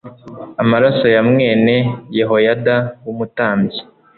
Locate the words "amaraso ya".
0.63-1.21